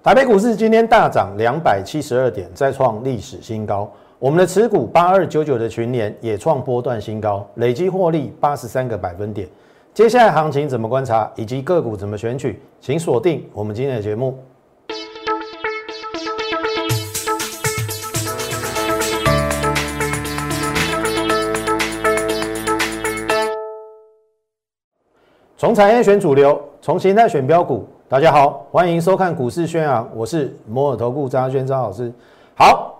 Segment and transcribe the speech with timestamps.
[0.00, 3.90] 台北股市今天大涨两百七十二点，再创历史新高。
[4.20, 9.48] 我们的持股八二九九的群联也创波段新高，累计获利八十三个百分点。
[9.92, 14.38] 接下来行情怎么观察，以及个股怎么选取，请锁定我们今天的节目。
[25.56, 27.84] 从产业选主流，从形态选标股。
[28.10, 32.10] 大家好，欢迎收看股市宣扬，我是摩尔投顾张轩张老师。
[32.56, 32.98] 好，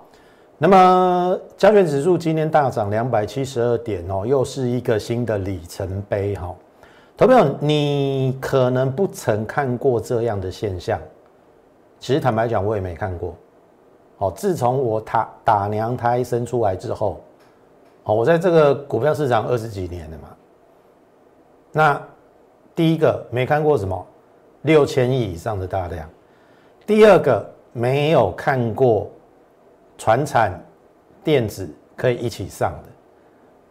[0.59, 6.55] 那么加权指数今天大涨两百七十二点哦，又是一个新的里程碑哈。
[7.17, 11.01] 投票，你可能不曾看过这样的现象，
[11.99, 13.35] 其实坦白讲，我也没看过。
[14.19, 17.19] 哦，自从我打打娘胎生出来之后，
[18.05, 20.29] 哦，我在这个股票市场二十几年了嘛，
[21.73, 22.03] 那。
[22.75, 24.07] 第一个没看过什么
[24.63, 26.09] 六千亿以上的大量，
[26.87, 29.11] 第二个没有看过
[29.97, 30.53] 船产
[31.23, 32.89] 电子可以一起上的，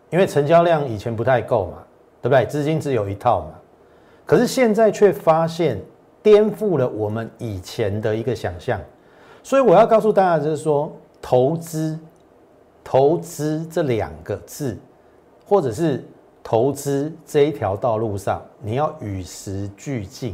[0.09, 1.83] 因为成交量以前不太够嘛，
[2.21, 2.45] 对不对？
[2.45, 3.51] 资金只有一套嘛，
[4.25, 5.79] 可是现在却发现
[6.23, 8.79] 颠覆了我们以前的一个想象，
[9.43, 11.99] 所以我要告诉大家就是说，投资，
[12.83, 14.77] 投资这两个字，
[15.45, 16.03] 或者是。
[16.49, 20.33] 投资这一条道路上，你要与时俱进，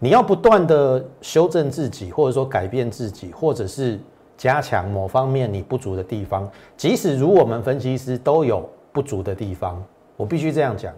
[0.00, 4.00] 你要不断的修正自己，或者说改变自己，或者是
[4.36, 6.50] 加强某方面你不足的地方。
[6.76, 9.80] 即使如我们分析师都有不足的地方，
[10.16, 10.92] 我必须这样讲。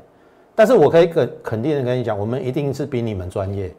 [0.54, 3.74] 但是我可以肯肯定的跟你讲，我们一定是比你们专业。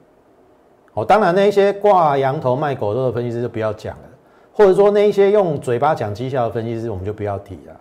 [0.94, 4.04] 哦，当然那些挂羊头卖狗肉的分析师就不要讲了，
[4.52, 7.80] 或者说那些用嘴巴讲绩效的分析师，我们就不要提了。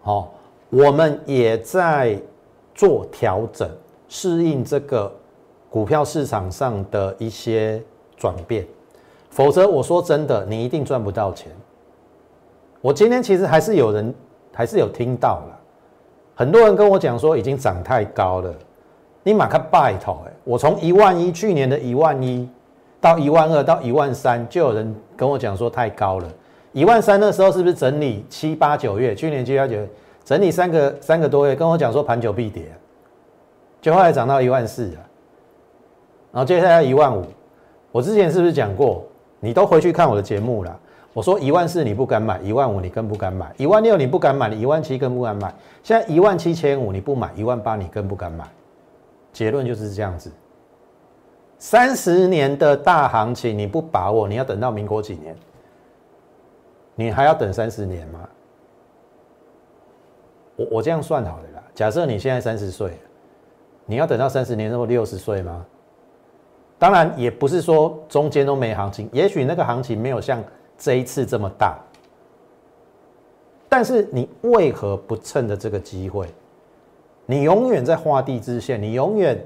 [0.00, 0.34] 好。
[0.74, 2.18] 我们也在
[2.74, 3.68] 做调整，
[4.08, 5.14] 适应这个
[5.72, 7.82] 股票市场上的一些
[8.14, 8.66] 转变，
[9.30, 11.50] 否则我说真的，你一定赚不到钱。
[12.82, 14.14] 我今天其实还是有人，
[14.52, 15.58] 还是有听到了，
[16.34, 18.54] 很多人跟我讲说已经涨太高了，
[19.22, 22.46] 你马克拜托哎，我从一万一去年的一万一
[23.00, 26.28] 到一万二到一万三，就有人跟我讲说太高了，
[26.72, 29.14] 一万三那时候是不是整理七八九月？
[29.14, 29.88] 去年七八九月。
[30.24, 32.62] 整理三个三个多月，跟我讲说盘久必跌，
[33.80, 34.98] 就后来涨到一万四了，
[36.32, 37.24] 然后接下来一万五。
[37.92, 39.04] 我之前是不是讲过？
[39.38, 40.80] 你都回去看我的节目了。
[41.12, 45.52] 我说一万四你不敢买，一万五你更不敢买，一万六你不敢买，你一万七更不敢买。
[45.82, 48.48] 现在一万七千五你不买，一万八你更不敢买。
[49.30, 50.32] 结论就是这样子。
[51.58, 55.36] 三十年的大行情你不把握，你要等到民国几年？
[56.94, 58.20] 你还要等三十年吗？
[60.56, 61.62] 我我这样算好的啦。
[61.74, 62.92] 假设你现在三十岁，
[63.84, 65.66] 你要等到三十年之后六十岁吗？
[66.82, 70.42] 当然也不是说中间都没行情，也许那个行情没有像
[70.76, 71.78] 这一次这么大。
[73.68, 76.26] 但是你为何不趁着这个机会？
[77.24, 79.40] 你永远在画地自限，你永远，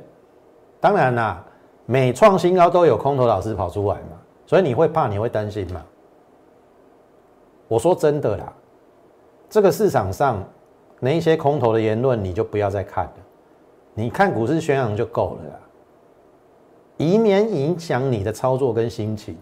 [0.81, 1.45] 当然啦，
[1.85, 4.17] 每创新高都有空头老师跑出来嘛，
[4.47, 5.85] 所以你会怕，你会担心嘛？
[7.69, 8.51] 我说真的啦，
[9.51, 10.43] 这个市场上。
[10.99, 13.13] 那一些空头的言论，你就不要再看了。
[13.93, 15.61] 你看股市宣扬就够了啦，
[16.97, 19.37] 以免影响你的操作跟心情。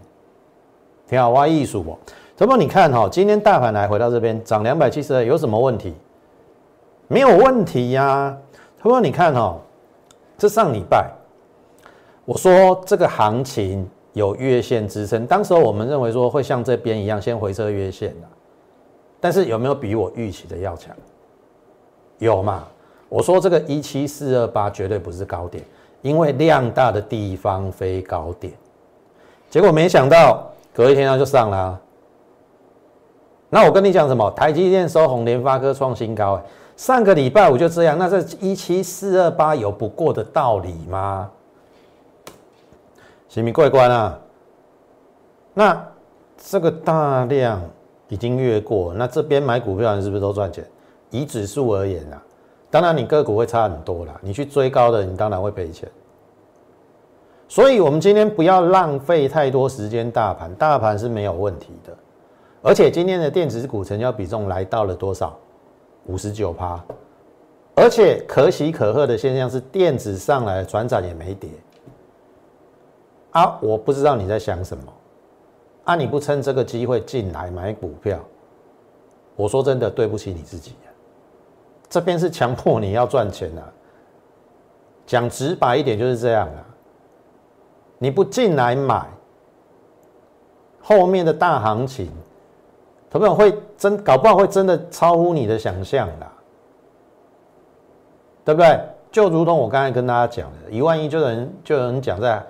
[1.07, 1.99] 挺好挖艺术不？
[2.37, 5.95] 不过你看哈，今天大盘来回到这边涨两百七十二，有什么问题？
[7.07, 8.37] 没有问题呀。
[8.81, 9.57] 不过你看哈，
[10.37, 11.11] 这上礼拜
[12.25, 18.27] 我说这个行情有月线支撑，当时候我们认为说会像这边一样先回撤月线的，
[19.21, 20.97] 但是有没有比我预期的要强？
[22.19, 22.65] 有嘛？
[23.09, 25.63] 我说这个一七四二八绝对不是高点，
[26.05, 28.53] 因为量大的地方飞高点。
[29.49, 31.81] 结果没想到隔一天它就上了。
[33.49, 34.31] 那我跟你讲什么？
[34.33, 36.39] 台积电收红，联发科创新高。
[36.77, 41.31] 上个礼拜五就这样，那这一七四二八有不过的道理吗？
[43.29, 44.19] 行不过关啊？
[45.55, 45.89] 那
[46.37, 47.63] 这个大量
[48.09, 50.69] 已经越过，那这边买股票人是不是都赚钱？
[51.11, 52.21] 以指数而言啊，
[52.71, 54.19] 当然你个股会差很多啦。
[54.21, 55.89] 你去追高的，你当然会赔钱。
[57.47, 60.11] 所以，我们今天不要浪费太多时间。
[60.11, 61.97] 大盘，大盘是没有问题的。
[62.63, 65.39] 而且今天的电子股成交比重来到了多少？
[66.07, 66.83] 五十九趴。
[67.77, 71.51] 而且可喜可贺的现象是，电子上来，转展也没跌。
[73.33, 74.85] 啊，我不知道你在想什么。
[75.85, 78.19] 啊，你不趁这个机会进来买股票，
[79.37, 80.75] 我说真的，对不起你自己。
[81.91, 83.63] 这边是强迫你要赚钱的，
[85.07, 86.65] 讲直白一点就是这样啊。
[88.05, 89.03] 你不进来买，
[90.83, 92.11] 后面的大行情，
[93.09, 96.31] 朋友会真搞不好会真的超乎你的想象啦，
[98.45, 98.79] 对不对？
[99.11, 102.45] 就如同我刚才跟大家讲的，一万一就有人就有人讲在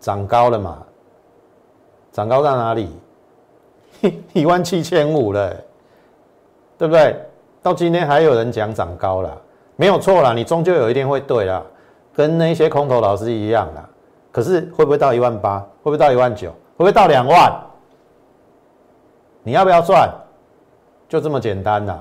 [0.00, 0.78] 涨高了嘛，
[2.10, 2.88] 涨高到哪里？
[4.32, 5.54] 一万七千五了，
[6.78, 7.14] 对不对？
[7.62, 9.38] 到今天还有人讲涨高了，
[9.76, 11.62] 没有错啦，你终究有一天会对啦，
[12.14, 13.86] 跟那些空头老师一样啦。
[14.36, 15.60] 可是会不会到一万八？
[15.60, 16.50] 会不会到一万九？
[16.50, 17.50] 会不会到两万？
[19.42, 20.12] 你要不要赚？
[21.08, 22.00] 就这么简单呐！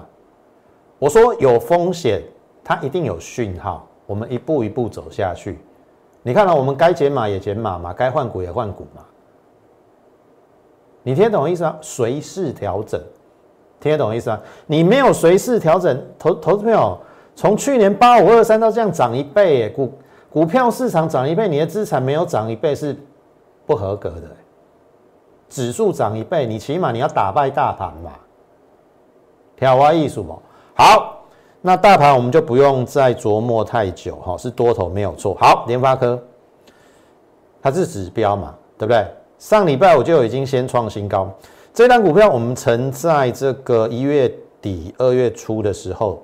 [0.99, 2.21] 我说有风险，
[2.61, 3.87] 它一定有讯号。
[4.05, 5.57] 我们一步一步走下去。
[6.23, 9.01] 你看到我们该减码也减码嘛，该换股也换股嘛。
[11.03, 11.77] 你听得懂意思啊？
[11.79, 13.01] 随势调整，
[13.79, 14.41] 听得懂意思啊？
[14.67, 16.99] 你没有随势调整，投投资朋友，
[17.33, 19.89] 从去年八五二三到这样涨一倍，股。
[20.35, 22.93] 股票市场涨一倍，你的资产没有涨一倍是
[23.65, 24.23] 不合格的。
[25.47, 28.11] 指数涨一倍，你起码你要打败大盘嘛。
[29.55, 30.35] 挑花艺术嘛。
[30.73, 31.23] 好，
[31.61, 35.33] 那大盘我们就不用再琢磨太久哈，是多头没有错。
[35.35, 36.21] 好，联发科
[37.61, 39.07] 它是指标嘛，对不对？
[39.39, 41.33] 上礼拜我就已经先创新高，
[41.73, 44.29] 这单股票我们曾在这个一月
[44.61, 46.21] 底二月初的时候，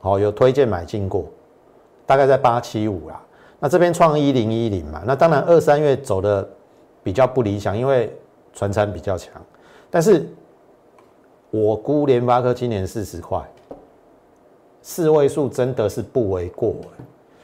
[0.00, 1.26] 好有推荐买进过。
[2.04, 3.20] 大概在八七五啦，
[3.60, 6.46] 那这边创一零一零嘛，那当然二三月走的
[7.02, 8.14] 比较不理想，因为
[8.52, 9.40] 船产比较强，
[9.88, 10.28] 但是
[11.50, 13.40] 我估联发科今年四十块，
[14.82, 16.74] 四位数真的是不为过，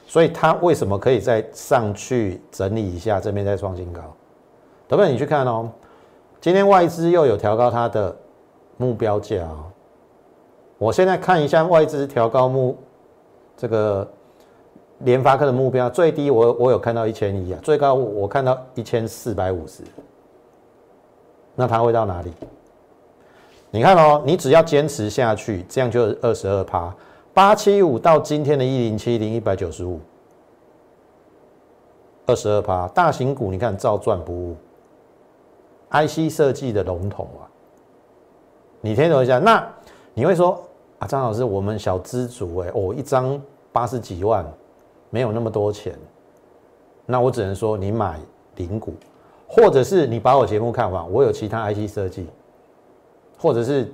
[0.07, 4.03] 所以它为什么可以再上去整理一下，这边再创新高？
[4.89, 5.71] 等等你去看哦，
[6.41, 8.15] 今天外资又有调高它的
[8.77, 9.65] 目标价哦，
[10.79, 12.77] 我现在看一下外资调高目
[13.57, 14.07] 这个。
[15.01, 19.83] 联发科的目标最低，我我有看到一千一啊，最高我看到一千四百五十，
[21.55, 22.33] 那它会到哪里？
[23.71, 26.93] 你看哦，你只要坚持下去，这样就二十二趴，
[27.33, 30.01] 八七五到今天的一零七零一百九十五，
[32.27, 34.57] 二十二趴，大型股你看照赚不误
[35.91, 37.47] ，IC 设计的龙头啊，
[38.81, 39.39] 你听懂一下？
[39.39, 39.65] 那
[40.15, 40.61] 你会说
[40.99, 43.41] 啊，张老师，我们小资族哎，哦，一张
[43.71, 44.45] 八十几万。
[45.11, 45.95] 没有那么多钱，
[47.07, 48.19] 那我只能说你买
[48.57, 48.95] 零股，
[49.47, 52.27] 或者是你把我节目看完，我有其他 IC 设计，
[53.39, 53.93] 或者是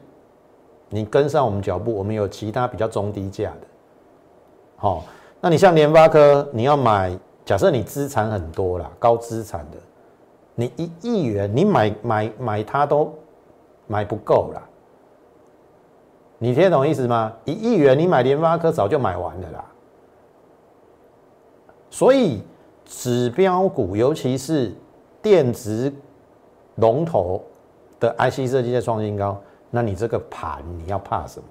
[0.88, 3.66] 你跟上我们脚步，我们有其他比较中低价的。
[4.76, 5.04] 好，
[5.40, 9.78] 那你像联发科，你要买，假设你资产很多啦，高资产的，
[10.54, 13.12] 你一亿元，你买买买它都
[13.86, 14.62] 买不够啦。
[16.38, 17.32] 你听懂意思吗？
[17.44, 19.64] 一亿元你买联发科早就买完了啦。
[21.94, 22.42] 所以
[22.84, 24.74] 指标股，尤其是
[25.22, 25.92] 电子
[26.74, 27.40] 龙头
[28.00, 31.46] 的 IC 设计在创新高，那你这个盘你要怕什么？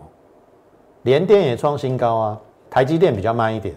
[1.03, 3.73] 联电也创新高啊，台积电比较慢一点，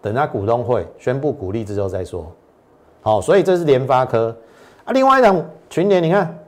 [0.00, 2.30] 等它股东会宣布股利之后再说。
[3.02, 4.32] 好，所以这是联发科
[4.84, 4.92] 啊。
[4.92, 6.38] 另外一档群联，你看，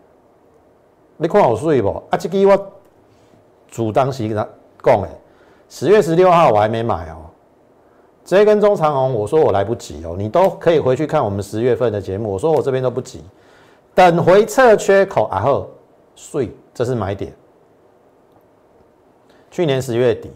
[1.16, 1.88] 你看好睡不？
[2.10, 2.72] 啊，这个我
[3.68, 4.46] 主当时跟他
[4.80, 5.08] 讲诶，
[5.68, 7.16] 十月十六号我还没买哦。
[8.26, 12.32] 这根中长红，我说我来不及哦，你都可以回去看我们十月份的节目。
[12.32, 13.22] 我说我这边都不急，
[13.94, 15.70] 等回撤缺口，然后
[16.16, 17.32] 睡，这是买点。
[19.48, 20.28] 去年十月底，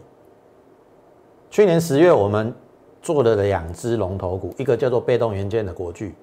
[1.51, 2.55] 去年十月我们
[3.03, 6.15] 做了两只龙头股，一个叫做被动元件的国巨，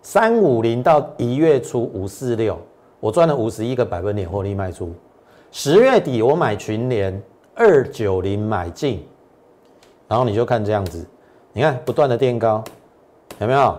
[0.00, 2.58] 三五零到一月初五四六，
[3.00, 4.94] 我赚了五十一个百分点获利卖出。
[5.52, 7.22] 十月底我买群联
[7.54, 9.06] 二九零买进。
[10.10, 11.06] 然后你就看这样子，
[11.52, 12.64] 你看不断的垫高，
[13.38, 13.78] 有没有？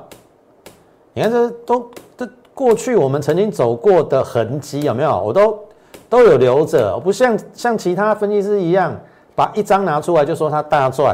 [1.13, 5.21] 你看这都这过去我们曾经走过的痕迹有没有？
[5.21, 5.59] 我都
[6.07, 8.97] 都有留着，不像像其他分析师一样，
[9.35, 11.13] 把一张拿出来就说他大赚。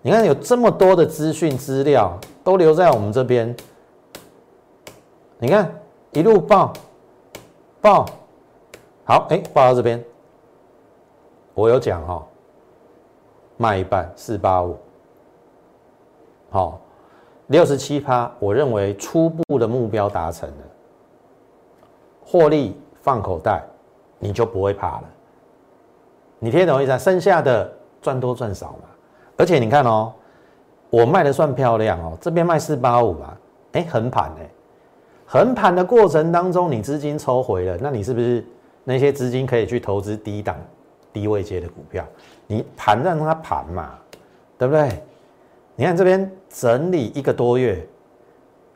[0.00, 3.52] 你看有这么多的资讯资料都留在我们这边，
[5.40, 5.68] 你看
[6.12, 6.72] 一路报
[7.80, 8.06] 报，
[9.02, 10.04] 好，哎，报到这边，
[11.54, 12.24] 我有讲哈。
[13.56, 14.76] 卖一半四八五，
[16.50, 16.80] 好，
[17.46, 20.64] 六十七趴，我认为初步的目标达成了，
[22.24, 23.64] 获利放口袋，
[24.18, 25.04] 你就不会怕了。
[26.38, 26.98] 你听懂意思？
[26.98, 27.72] 剩下的
[28.02, 28.88] 赚多赚少嘛。
[29.38, 30.12] 而且你看哦，
[30.90, 33.38] 我卖的算漂亮哦，这边卖四八五吧，
[33.72, 34.50] 哎，横盘哎，
[35.26, 38.44] 横盘的过程当中，你资金抽回了，那你是不是
[38.84, 40.56] 那些资金可以去投资低档、
[41.16, 42.04] 低位接的股票？
[42.46, 43.94] 你盘让它盘嘛，
[44.58, 45.02] 对不对？
[45.74, 47.82] 你看这边整理一个多月，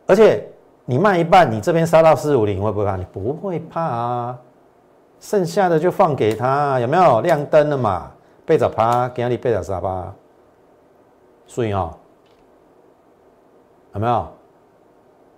[0.06, 0.48] 而且
[0.86, 2.96] 你卖一半，你这边杀到四五零会不会怕？
[2.96, 4.38] 你不会怕啊，
[5.20, 8.10] 剩下的就放给他，有没有亮灯了嘛？
[8.46, 10.10] 背着趴，给你背着沙发，
[11.46, 11.94] 所以哦，
[13.92, 14.26] 有没有？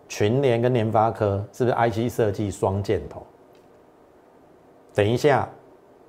[0.08, 3.26] 群联跟联发科是不是 IC 设计双箭头？
[4.94, 5.48] 等一下，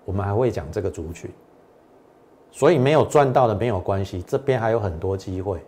[0.06, 1.32] 我们还会讲这个族群，
[2.52, 5.60] 所以没有赚到的没有关系，这边还有很多机会。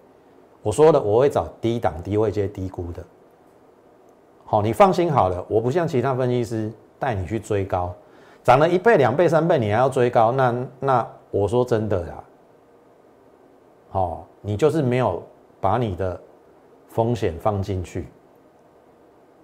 [0.61, 3.03] 我说的，我会找低档、低位接、低估的。
[4.45, 7.93] 好，你放心好了，我不像其他分析师带你去追高，
[8.43, 12.23] 涨了一倍、两倍、三倍，你还要追高，那那我说真的呀，
[13.89, 15.23] 好，你就是没有
[15.59, 16.19] 把你的
[16.89, 18.07] 风险放进去。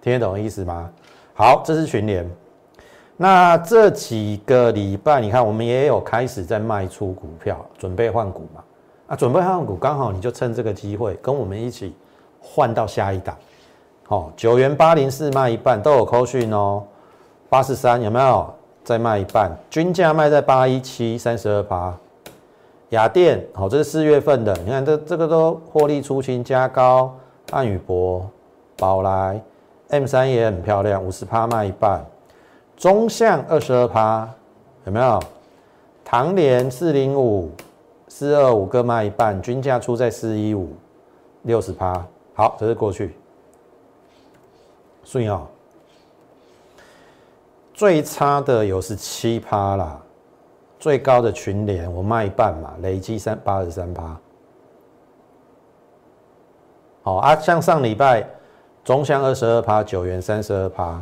[0.00, 0.92] 听得懂意思吗？
[1.34, 2.28] 好，这是群联。
[3.16, 8.62] 那这几个礼拜，你看我们也有开始在卖出股票，准备换股嘛。
[9.08, 11.94] 啊，准备换股，刚好你就趁这个机会跟我们一起
[12.40, 13.36] 换到下一档。
[14.04, 16.82] 好，九元八零四卖一半都有扣讯哦。
[17.48, 18.52] 八十三有没有
[18.82, 19.54] 再卖一半？
[19.68, 21.94] 均价卖在八一七三十二趴。
[22.88, 27.14] 雅电好，这是四月份的，你看这这个都获利出清加高。
[27.50, 28.26] 汉语博、
[28.76, 29.40] 宝来。
[29.90, 32.02] M 三也很漂亮，五十趴卖一半，
[32.76, 34.28] 中向二十二趴，
[34.84, 35.22] 有没有？
[36.04, 37.50] 唐联四零五
[38.08, 40.74] 四二五各卖一半，均价出在四一五，
[41.42, 42.04] 六十趴。
[42.34, 43.14] 好，这是过去。
[45.04, 45.46] 顺哦，
[47.72, 50.00] 最差的有是七趴啦，
[50.78, 54.16] 最高的群联我卖一半嘛，累积三八十三趴。
[57.02, 58.28] 好啊，像上礼拜。
[58.84, 61.00] 中香二十二趴，九元三十二趴，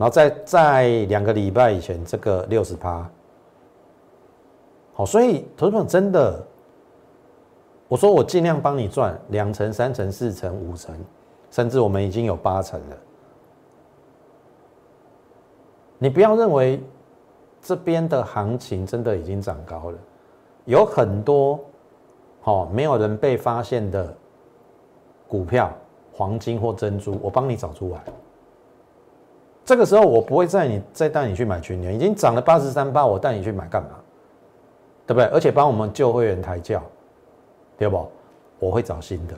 [0.00, 3.06] 然后在在两个礼拜以前，这个六十趴，
[4.94, 6.42] 好，所以投资者真的，
[7.86, 10.98] 我说我尽量帮你赚两成、三成、四成、五成，
[11.50, 12.96] 甚至我们已经有八成了。
[15.98, 16.82] 你不要认为
[17.60, 19.98] 这边的行情真的已经涨高了，
[20.64, 21.60] 有很多
[22.40, 24.16] 好没有人被发现的
[25.28, 25.70] 股票。
[26.12, 28.02] 黄金或珍珠，我帮你找出来。
[29.70, 33.90] 这个时候我不会再你再带你去买群联，已经涨了八十三八，我带你去买干嘛？
[35.06, 35.26] 对不对？
[35.26, 36.82] 而且帮我们旧会员抬轿，
[37.78, 38.04] 对不？
[38.58, 39.34] 我会找新的，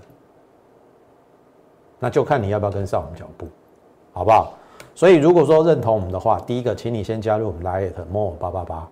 [1.99, 3.47] 那就看你要不要跟上我们脚步，
[4.15, 4.55] 好不好？
[4.95, 8.89] 所以如果说认同我们的话，第一个，请你先加入我们 Lite More 八八八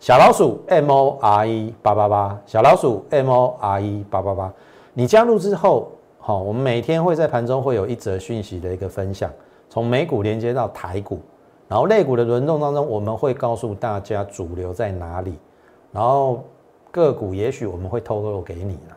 [0.00, 4.52] 小老鼠 M O R E 八八八小老鼠 M O R E 八八八，
[4.92, 5.92] 你加入之后。
[6.18, 9.30] 好，我们每天会在盘中会有一则讯息的一个分享，
[9.74, 11.18] 从美股连接到台股，
[11.66, 15.36] 然后类股的轮动当中，我们会告诉大家主流在哪里，
[15.90, 16.44] 然后
[16.92, 18.96] 个股也许我们会透露给你了，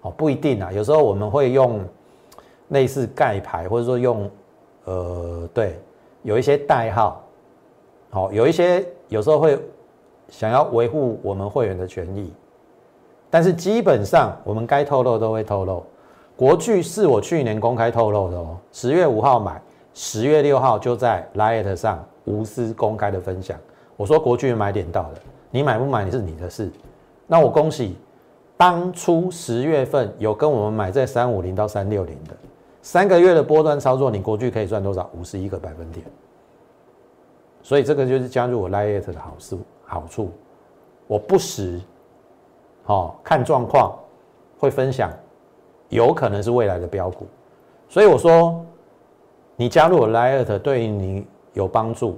[0.00, 1.80] 哦，不一定啊，有时候我们会用
[2.70, 4.28] 类似盖牌，或者说用
[4.86, 5.78] 呃，对，
[6.24, 7.22] 有一些代号，
[8.10, 9.56] 好，有一些有时候会
[10.30, 12.32] 想要维护我们会员的权益，
[13.30, 15.80] 但是基本上我们该透露都会透露。
[16.34, 19.62] 国巨是我去年公开透露的哦，十月五号买，
[20.00, 23.58] 十月六号就在 Lite 上无私公开的分享。
[23.96, 25.14] 我说国巨买点到了，
[25.50, 26.70] 你买不买是你的事。
[27.26, 27.96] 那我恭喜，
[28.56, 32.36] 当初十月份有跟我们买在三五零到三六零的
[32.80, 35.10] 三个月的波段操作，你国巨可以赚多少？
[35.18, 36.06] 五十一个百分点。
[37.60, 39.60] 所以这个就是加入我 Lite 的好处。
[39.84, 40.30] 好处，
[41.08, 41.80] 我不时，
[42.86, 43.98] 哦看状况
[44.60, 45.10] 会分享。
[45.88, 47.26] 有可能是未来的标股，
[47.88, 48.64] 所以我说，
[49.60, 52.16] 你加入 Lite 对你有帮助，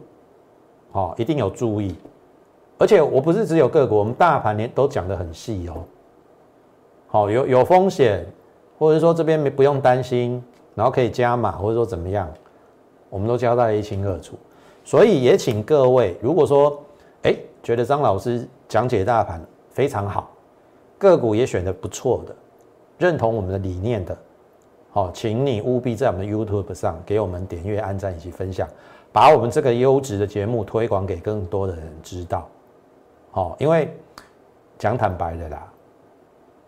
[0.92, 1.97] 好，一定有注意。
[2.76, 5.82] 而且我不是只有个股，我们大盘连都讲得很细哦。
[7.06, 8.26] 好，有有风险，
[8.78, 10.44] 或者说这边没不用担心，
[10.75, 12.30] 然后可以加码，或者说怎么样，
[13.09, 14.37] 我们都交代一清二楚。
[14.85, 16.78] 所以也请各位，如果说
[17.23, 20.30] 哎觉得张老师讲解大盘非常好，
[20.99, 22.37] 个股也选的不错的。
[22.99, 24.14] 认同我们的理念的，
[24.92, 28.68] 好，请你务必在我们的 YouTube 上给我们点阅、按赞以及分享，
[29.12, 32.49] 把我们这个优质的节目推广给更多的人知道。
[33.30, 33.88] 好，因为
[34.78, 35.73] 讲坦白的啦，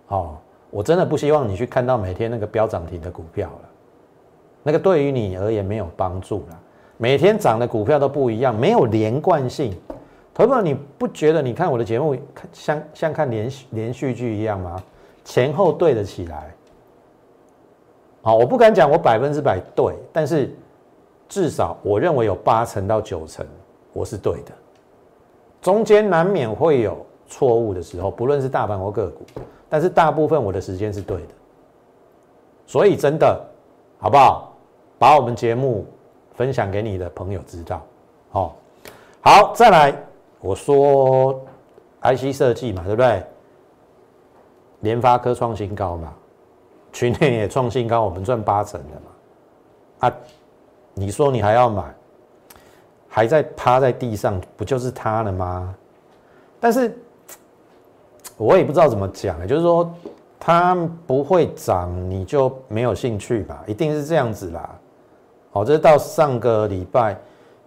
[0.07, 3.69] 好，我真的不希望你去看到每天那个飙涨停的股票了，
[4.62, 6.61] 那个对于你而言没有帮助了。
[6.99, 9.76] 每天涨的股票都不一样，没有连贯性。
[10.33, 14.81] 投票你不觉得你看我的节目看像像看连续连续剧一样吗？
[15.25, 16.55] 前后对得起来，
[18.23, 20.55] 好，我不敢讲我百分之百对，但是
[21.29, 23.45] 至少我认为有八成到九成
[23.93, 24.52] 我是对的，
[25.61, 29.25] 中间难免会有错误的时候，不论是大盘或个股，
[29.69, 31.29] 但是大部分我的时间是对的。
[32.64, 33.45] 所以真的，
[33.99, 34.55] 好不好？
[34.99, 35.85] 把我们节目
[36.35, 37.83] 分享给你的朋友知道。
[38.31, 38.57] 好，
[39.21, 39.95] 好，再来，
[40.41, 41.45] 我说
[42.02, 43.23] IC 设计嘛，对不对？
[44.81, 46.14] 联发科创新高嘛，
[46.92, 50.08] 去年也创新高，我们赚八成的嘛。
[50.08, 50.12] 啊，
[50.94, 51.82] 你说你还要买，
[53.08, 55.75] 还在趴在地上，不就是它了吗？
[56.61, 56.96] 但是，
[58.37, 59.92] 我也不知道怎么讲，就是说
[60.38, 60.75] 它
[61.06, 63.62] 不会涨，你就没有兴趣吧？
[63.66, 64.78] 一定是这样子啦。
[65.50, 67.16] 好，这到上个礼拜，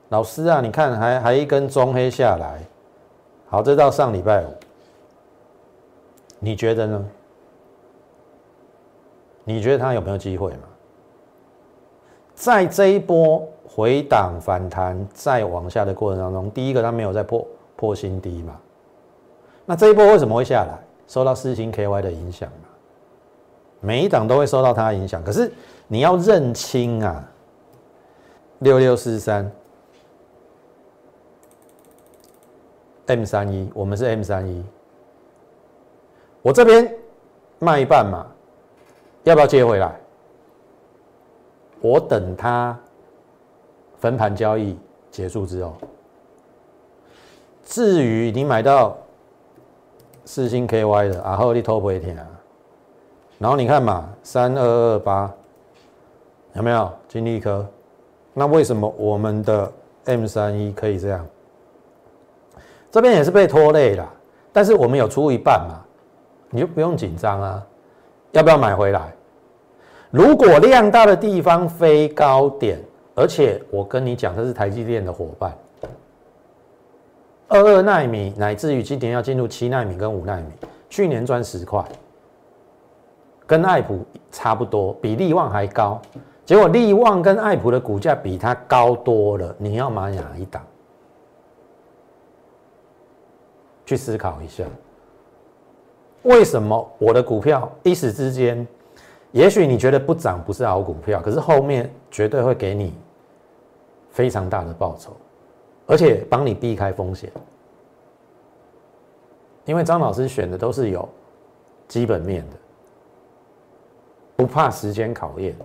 [0.10, 2.60] 老师啊，你看还还一根中黑下来。
[3.48, 4.54] 好，这到上礼拜五，
[6.40, 7.06] 你觉得呢？
[9.46, 10.68] 你觉得它有没有机会嘛？
[12.34, 17.48] 在这一波回档反弹再往下的过程当中，第一个它没有在破
[17.78, 18.60] 破新低嘛？
[19.66, 20.78] 那这一波为什么会下来？
[21.08, 22.68] 受到四星 KY 的影响嘛？
[23.80, 25.24] 每一档都会受到它影响。
[25.24, 25.52] 可是
[25.88, 27.24] 你要认清啊，
[28.60, 29.50] 六六四三
[33.06, 34.66] M 三一，我们是 M 三一，
[36.42, 36.92] 我这边
[37.60, 38.26] 卖一半嘛，
[39.26, 39.94] 要不要接回来？
[41.82, 42.76] 我等它
[43.98, 44.80] 分盘交易
[45.12, 45.76] 结束之后，
[47.64, 48.98] 至于你买到。
[50.28, 52.26] 四星 KY 的，然后你偷不会填啊？
[53.38, 55.32] 然后你看嘛，三二二八
[56.54, 57.64] 有没有金利科？
[58.34, 59.72] 那为什么我们的
[60.06, 61.24] M 三一可以这样？
[62.90, 64.14] 这边也是被拖累了，
[64.52, 65.86] 但是我们有出一半嘛，
[66.50, 67.68] 你就不用紧张啊。
[68.36, 69.14] 要不要买回来？
[70.12, 72.80] 如果量大的地方飞高点，
[73.16, 75.58] 而且我跟你讲，这是台积电的伙伴。
[77.48, 80.52] 二二纳米乃至于今年要进入七纳米跟五纳米，
[80.90, 81.84] 去年赚十块，
[83.46, 86.02] 跟爱普差不多，比利旺还高。
[86.44, 90.62] 结果利旺跟爱普的股价比它高多了，你要买哪一档？
[93.86, 94.64] 去思考一下，
[96.26, 98.68] 为什么我的股票一时之间，
[99.32, 102.94] 也许你觉得不涨不是好股票，可是后面绝对会给你
[104.12, 105.12] 非常大的报酬。
[105.88, 107.32] 而且帮你避开风险，
[109.66, 111.08] 因为张老师选的都是有
[111.88, 112.58] 基本面的，
[114.36, 115.56] 不怕时间考验。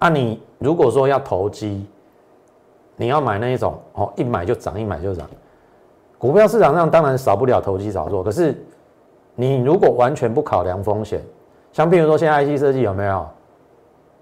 [0.00, 1.88] 啊，你如果说要投机，
[2.94, 5.26] 你要买那一种哦，一买就涨，一买就涨。
[6.18, 8.62] 股票市场上当然少不了投机炒作，可是
[9.34, 11.20] 你如果完全不考量风险，
[11.72, 13.26] 像比如说现在 IC 设计有没有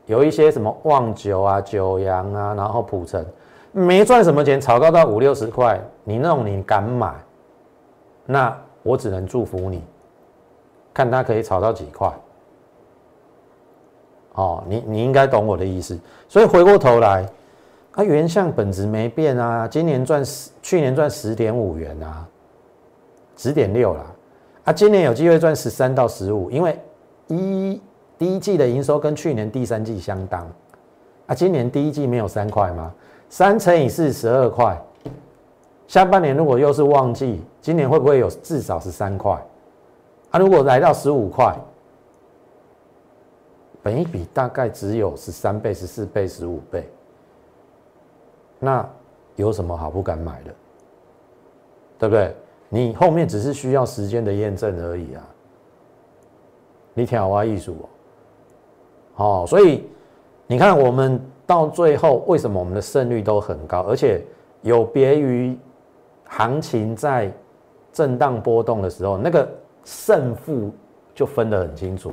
[0.06, 3.24] 有一些什么旺九啊、九阳啊，然后普成。
[3.72, 7.14] 没赚什么钱，炒高到五六十块，你那种你敢买？
[8.26, 9.84] 那我只能祝福你，
[10.92, 12.12] 看它可以炒到几块。
[14.34, 15.96] 哦，你你应该懂我的意思。
[16.28, 17.24] 所以回过头来，
[17.92, 22.26] 啊，原相本质没变啊，今年赚十，去年赚十点五元啊，
[23.36, 24.04] 十点六啦，
[24.64, 26.78] 啊，今年有机会赚十三到十五，因为
[27.28, 27.80] 一
[28.18, 30.46] 第一季的营收跟去年第三季相当，
[31.26, 32.94] 啊，今年第一季没有三块吗？
[33.28, 34.78] 三乘以四十二块，
[35.86, 39.32] 下半年如果又是旺季，今年会不会有至少十三块？
[40.30, 41.56] 啊，如果来到十五块，
[43.82, 46.86] 本一比大概只有十三倍、十四倍、十五倍，
[48.58, 48.86] 那
[49.36, 50.54] 有什么好不敢买的？
[51.98, 52.36] 对不对？
[52.70, 55.22] 你后面只是需要时间的验证而已啊！
[56.94, 57.76] 你听我艺术
[59.16, 59.84] 哦，所以
[60.46, 61.20] 你看我们。
[61.50, 63.80] 到最后，为什么我们的胜率都很高？
[63.80, 64.24] 而且
[64.62, 65.58] 有别于
[66.28, 67.28] 行情在
[67.92, 69.48] 震荡波动的时候，那个
[69.84, 70.70] 胜负
[71.12, 72.12] 就分得很清楚。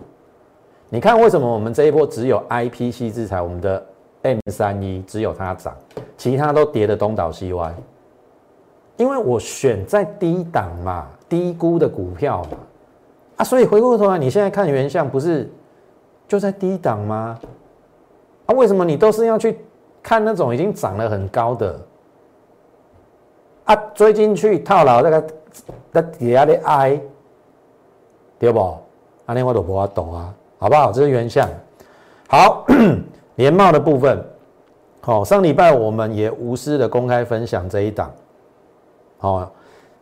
[0.89, 3.85] 你看，为什么我们这一波只有 IPC 制裁，我们的
[4.23, 5.77] M 三一只有它涨，
[6.17, 7.71] 其他都跌得东倒西歪？
[8.97, 12.57] 因为我选在低档嘛，低估的股票嘛，
[13.37, 15.49] 啊，所以回过头来，你现在看原相不是
[16.27, 17.37] 就在低档吗？
[18.47, 19.59] 啊，为什么你都是要去
[20.01, 21.79] 看那种已经涨得很高的
[23.65, 23.75] 啊？
[23.93, 25.27] 追进去套牢那个
[25.91, 26.99] 在底下的挨，
[28.39, 28.59] 对不？
[28.59, 30.91] 啊，那我都不法懂啊，好不好？
[30.91, 31.47] 这是原相。
[32.29, 32.65] 好，
[33.35, 34.25] 连帽的部分，
[35.01, 38.11] 好，上礼拜我们也无私的公开分享这一档。
[39.19, 39.51] 好，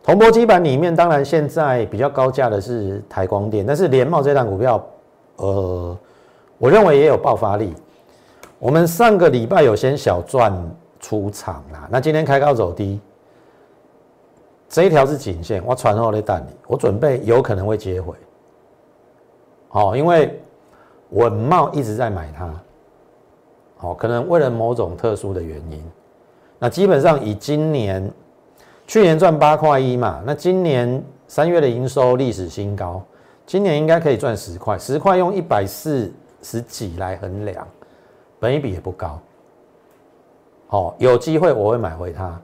[0.02, 4.86] 铜箔基板里面，当然现在比较高价的是台光电，但是连帽这档股票，
[5.36, 5.98] 呃，
[6.58, 7.74] 我认为也有爆发力。
[8.58, 10.52] 我们上个礼拜有先小赚
[11.00, 13.00] 出场啦，那今天开高走低，
[14.68, 18.14] 这一条是颈线，我传后的弹你，我准备有可能会接回。
[19.68, 20.40] 好，因为
[21.10, 22.50] 稳茂一直在买它，
[23.76, 25.82] 好，可能为了某种特殊的原因。
[26.58, 28.10] 那基本上以今年，
[28.86, 33.02] 去年赚八块一嘛，那今年三月的营收历史新高，
[33.44, 37.66] 今年应该可以赚十块，十块用一百四十几来衡量，
[38.38, 39.18] 本一比也不高。
[40.68, 42.40] 好，有机会我会买回它。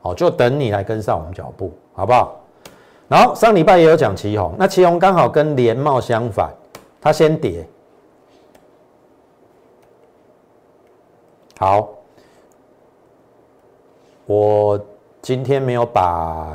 [0.00, 2.40] 好，就等你来跟上我们脚步，好不好？
[3.08, 6.52] 然后上礼拜也有讲旗红，那旗红刚好跟联茂相反，
[7.00, 7.66] 它先跌。
[11.58, 11.88] 好，
[14.26, 14.78] 我
[15.24, 16.54] 今天没有把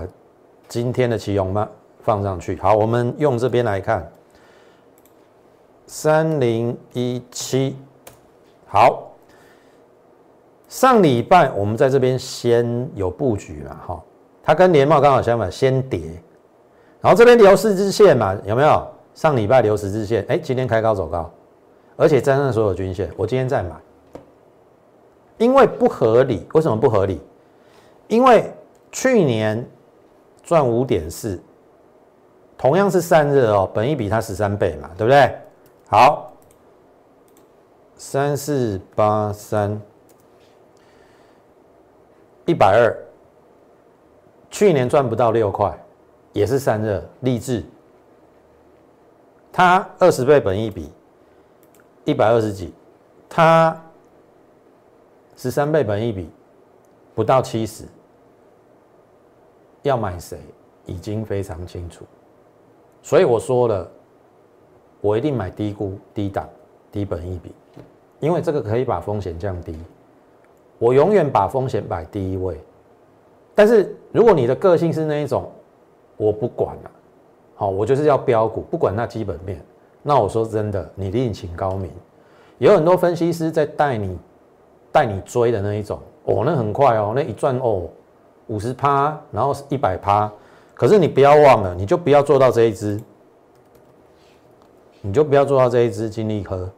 [0.68, 1.68] 今天的旗红吗
[2.02, 2.56] 放上去。
[2.58, 4.08] 好，我们用这边来看，
[5.88, 7.76] 三零一七，
[8.68, 9.10] 好。
[10.68, 14.04] 上礼拜我们在这边先有布局嘛，哈，
[14.44, 16.02] 它跟联茂刚好相反，先跌，
[17.02, 18.88] 然后这边留十字线嘛，有没有？
[19.16, 21.28] 上礼拜留十字线，哎，今天开高走高，
[21.96, 23.72] 而且站上所有均线，我今天再买，
[25.40, 27.20] 因为不合理，为什么不合理？
[28.08, 28.52] 因为
[28.92, 29.66] 去年
[30.44, 31.40] 赚五点四，
[32.58, 35.36] 同样是散热哦，本一比它十三倍嘛，对不对？
[35.88, 36.32] 好，
[37.96, 39.80] 三四八三。
[42.46, 42.98] 一百二，
[44.50, 45.72] 去年赚不到六块，
[46.34, 47.64] 也是散热励志。
[49.52, 50.92] 它二十倍本一比，
[52.06, 52.74] 一百二十几，
[53.30, 53.80] 它
[55.36, 56.28] 十三倍本一比，
[57.14, 57.84] 不到七十，
[59.84, 60.38] 要买谁
[60.86, 62.06] 已经非常清楚，
[63.02, 63.90] 所以我说了，
[65.02, 66.48] 我一定买低估、低档、
[66.92, 67.54] 低本一比，
[68.20, 69.76] 因为这个可以把风险降低。
[70.78, 72.58] 我永远把风险摆第一位，
[73.54, 75.52] 但是如果你的个性是那一种，
[76.16, 76.92] 我不管了，
[77.56, 79.62] 好，我就是要标股，不管那基本面。
[80.02, 81.92] 那我说真的，你另请高明，
[82.58, 84.18] 有很多分析师在带你
[84.92, 87.90] 带你追的那一种，哦，那很快哦，那一转哦
[88.50, 90.32] 五十趴，然后一百趴，
[90.76, 93.02] 可是你不要忘了，你就不要做到这一支，
[95.02, 96.70] 你就不要做到这一支金利科，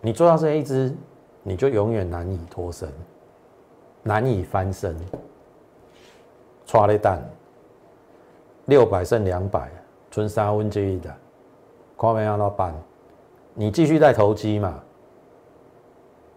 [0.00, 0.92] 你做到这一支。
[1.44, 2.92] 你就永远难以脱身，
[4.02, 4.94] 难以翻身。
[6.66, 7.26] 抓了蛋，
[8.66, 9.70] 六百剩两百，
[10.10, 11.08] 存三分之一的，
[11.96, 12.74] 看没让到板？
[13.54, 14.78] 你继续在投机嘛？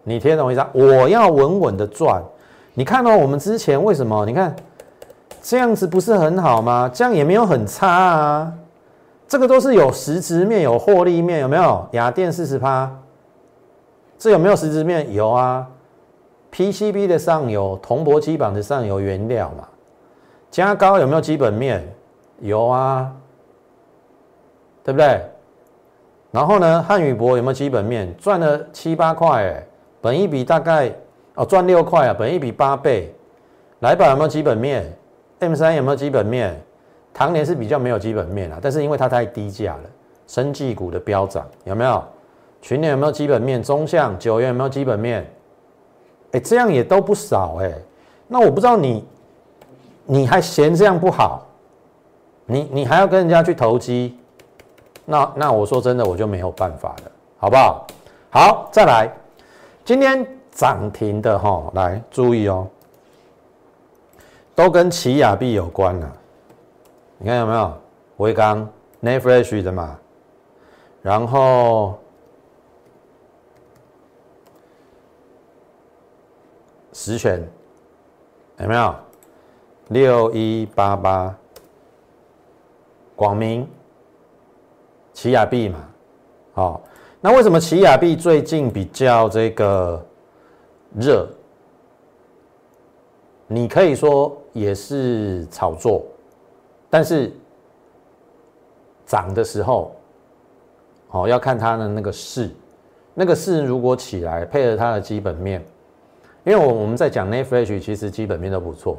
[0.04, 0.66] 你听懂我意思？
[0.74, 2.24] 我要稳稳的赚。
[2.74, 4.26] 你看到我们之前为什么？
[4.26, 4.56] 你看
[5.42, 6.90] 这样子不是很好吗？
[6.94, 8.54] 这样也没有很差啊。
[9.28, 11.88] 这个都是有实质面、有获利面，有没有？
[11.92, 12.90] 雅电四十趴。
[14.18, 15.14] 这有没有实质面？
[15.14, 15.68] 有啊
[16.52, 19.68] ，PCB 的上游、铜箔基板的上游原料嘛，
[20.52, 21.82] 加高有没有基本面？
[22.40, 23.12] 有啊，
[24.84, 25.22] 对不对？
[26.30, 28.16] 然后呢，汉语博有没有基本面？
[28.18, 29.64] 赚了七八块，哎，
[30.02, 30.92] 本一比大概
[31.42, 33.12] 哦赚六块啊，本一比八倍。
[33.80, 34.86] 来宝有没有基本面
[35.40, 36.56] ？M 三有没有基本面？
[37.16, 39.90] 唐年是比较没有基本面啊，但是因为它太低价了，
[40.28, 42.04] 生技股的飙涨有没有？
[42.62, 43.62] 群年有没有基本面？
[43.64, 45.28] 中向九元有没有基本面？
[46.34, 47.74] 哎，这样也都不少哎。
[48.28, 49.04] 那我不知道你，
[50.06, 51.48] 你还嫌这样不好？
[52.46, 54.16] 你你还要跟人家去投机？
[55.06, 57.88] 那那我说真的，我就没有办法了，好不好？
[58.30, 59.12] 好，再来，
[59.84, 62.68] 今天涨停的哈，来注意哦，
[64.54, 66.16] 都跟奇亚币有关了。
[67.18, 67.74] 你看有没有？
[68.18, 68.68] 威刚
[69.00, 69.98] n e f r e s h 的嘛，
[71.02, 71.98] 然后。
[76.94, 77.42] 十全
[78.60, 78.94] 有没有？
[79.88, 81.36] 六一八八，
[83.16, 83.68] 广明，
[85.12, 85.80] 奇亚币嘛，
[86.54, 86.82] 好，
[87.20, 90.06] 那为什么奇亚币最近比较这个
[90.98, 91.28] 热？
[93.48, 96.06] 你可以说也是炒作，
[96.90, 97.30] 但是
[99.06, 99.94] 涨的时候，
[101.10, 102.50] 哦，要看它的那个势，
[103.14, 105.62] 那个势如果起来，配合它的基本面。
[106.46, 108.98] 因为我我们在讲 Netflix，其实基本面都不错。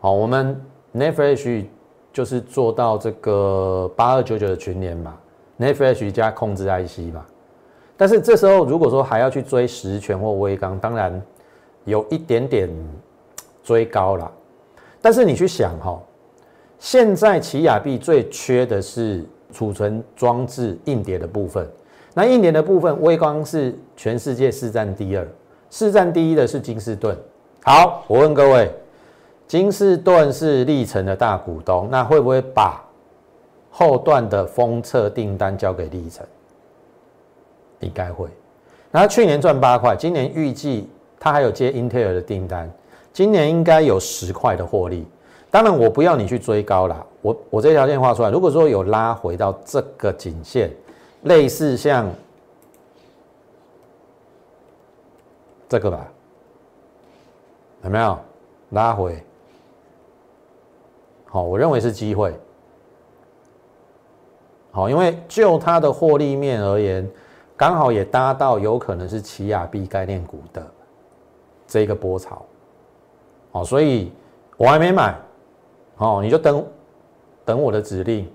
[0.00, 0.60] 好，我们
[0.92, 1.66] Netflix
[2.12, 5.16] 就是做到这个八二九九的群联嘛
[5.58, 7.24] ，Netflix 加控制 IC 嘛。
[7.96, 11.22] 但是这时候如果说还要去追实权或微刚，当然
[11.84, 12.68] 有一点点
[13.62, 14.30] 追高了。
[15.00, 16.00] 但是你去想哈，
[16.78, 21.66] 现在奇亚币最缺的是储存装置硬碟的部分。
[22.12, 25.28] 那硬碟的部分，微光是全世界市占第二。
[25.70, 27.16] 市占第一的是金士顿。
[27.62, 28.70] 好，我问各位，
[29.46, 32.82] 金士顿是历程的大股东，那会不会把
[33.70, 36.26] 后段的封测订单交给历程？
[37.80, 38.28] 应该会。
[38.90, 42.70] 然后去年赚八块，今年预计他还有接英特尔的订单，
[43.12, 45.06] 今年应该有十块的获利。
[45.50, 50.70] 当然，我不要你去追高啦，我我这条线画出来，如果说有拉回到这个颈线，
[51.22, 52.10] 类似像
[55.68, 56.06] 这个吧，
[57.84, 58.18] 有没有
[58.70, 59.22] 拉回？
[61.24, 62.34] 好，我认为是机会。
[64.70, 67.08] 好，因为就它的获利面而言，
[67.56, 70.66] 刚好也搭到有可能是奇亚币概念股的
[71.66, 72.44] 这个波潮。
[73.52, 74.12] 哦，所以
[74.56, 75.16] 我还没买。
[75.98, 76.64] 哦，你就等
[77.44, 78.30] 等我的指令，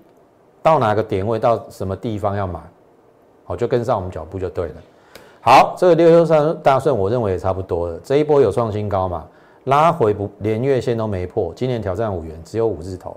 [0.62, 2.60] 到哪个点位，到什么地方要买，
[3.44, 4.74] 好，就跟上我们脚步就对了。
[5.40, 8.00] 好，这个六六三大顺，我认为也差不多了。
[8.02, 9.24] 这一波有创新高嘛？
[9.66, 13.16] 拉回不连月线都没破，今年挑战五元，只有五字头，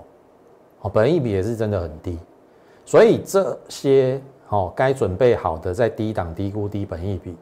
[0.82, 2.16] 哦，本益比也是真的很低，
[2.84, 7.36] 所以这些哦该准备好的在低档低估低本益比，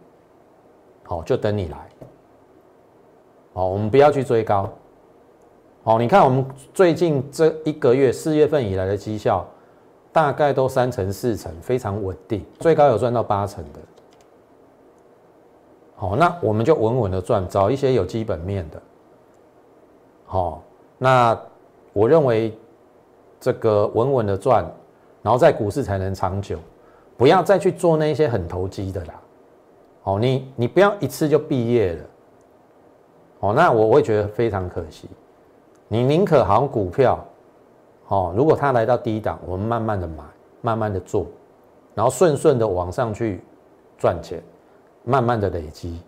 [1.02, 1.78] 好，就等你来。
[3.52, 4.68] 好，我们不要去追高。
[5.82, 9.46] 好，你看我们最近这一个月四月份以来的绩效，
[10.12, 13.80] 大概都三成四成，非常稳定，最高有赚到八成的。
[15.94, 18.82] 好，那我们就稳稳的赚，找一些有基本面的。
[20.24, 20.62] 好，
[20.96, 21.38] 那
[21.92, 22.56] 我认为
[23.38, 24.64] 这个稳稳的赚，
[25.22, 26.58] 然后在股市才能长久，
[27.16, 29.14] 不要再去做那些很投机的啦。
[30.02, 32.04] 好，你你不要一次就毕业了。
[33.40, 35.08] 好，那我我会觉得非常可惜。
[35.88, 37.24] 你宁可好股票，
[38.08, 40.24] 哦，如果它来到低档，我们慢慢的买，
[40.60, 41.26] 慢慢的做，
[41.94, 43.42] 然后顺顺的往上去
[43.98, 44.42] 赚钱，
[45.04, 46.00] 慢慢的累积。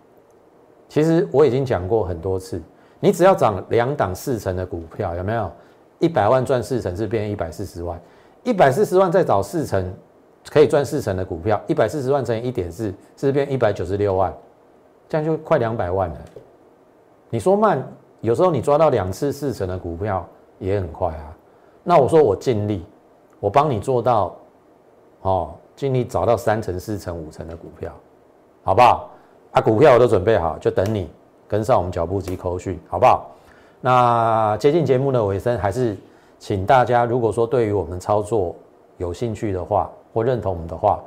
[0.89, 2.61] 其实我已经讲过很多次，
[2.99, 5.51] 你只要涨两档四成的股票，有没有？
[5.99, 7.99] 一百万赚四成是变一百四十万，
[8.43, 9.91] 一百四十万再找四成
[10.49, 14.33] 可以赚四成的股票，一百四十万乘以一点四，是变一百九十六万，
[15.09, 16.17] 这样就快两百万了。
[17.29, 17.85] 你说慢？
[18.21, 21.35] 有时候你抓到两次四成的股票也很快啊，
[21.83, 22.83] 那我说我尽力，
[23.39, 24.35] 我帮你做到，
[25.21, 27.91] 哦，尽力找到三成、四成、五成的股票，
[28.63, 29.11] 好不好？
[29.51, 31.09] 啊，股票我都准备好，就等你
[31.47, 33.29] 跟上我们脚步及口讯，好不好？
[33.81, 35.95] 那接近节目的尾声，还是
[36.39, 38.55] 请大家，如果说对于我们操作
[38.97, 40.99] 有兴趣的话，或认同我们的话，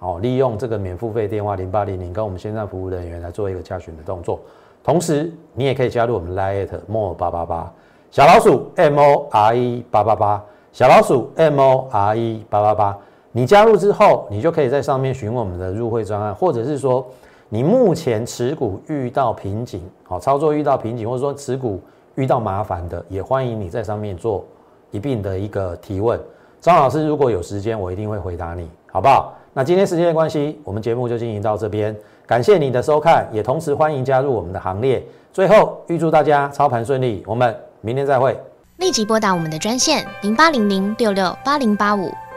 [0.00, 4.38] 哦，利用这个免付费电话零八零零跟我们线上服务人员来做一个加询的动作。
[4.84, 7.72] 同时，你也可以加入我们 Lite More 八八八
[8.10, 12.98] 小老鼠 M O R E 八八八小老鼠 M O R E 八八八。
[13.32, 17.06] 你加入之后，你就可以在上面询问我们的入会专案，或者是说
[17.48, 21.80] 你目前持股遇到瓶颈，好操作遇到瓶颈，或者说持股
[22.16, 24.44] 遇到麻烦的，也欢迎你在上面做
[24.90, 26.20] 一并的一个提问。
[26.60, 29.32] 张老师如果有时间，我一定会回答你，好不好？
[29.54, 31.96] 那今天时间的关系，我们节目就进行到这边。
[32.26, 35.02] 感谢你的收看，也同时欢迎加入我们的行列。
[35.32, 38.38] 最后，预祝大家操盘顺利，我们明天再会。
[38.76, 42.12] 立即拨打我们的专线零八零零六六八零八五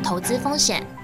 [0.00, 0.95] 投资风险。